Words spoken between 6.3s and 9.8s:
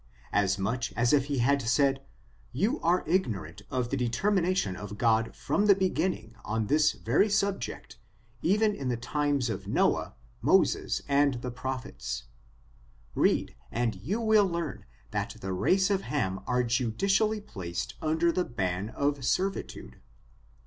on this very subject, even in the times of